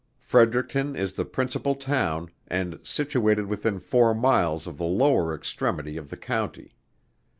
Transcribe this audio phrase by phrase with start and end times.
[0.17, 6.09] Fredericton is the principal Town, and situated within four miles of the lower extremity of
[6.09, 6.73] the County.